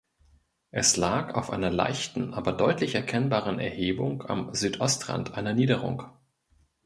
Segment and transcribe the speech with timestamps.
[0.71, 6.01] Es lag auf einer leichten aber deutlich erkennbaren Erhebung am Südostrand einer Niederung.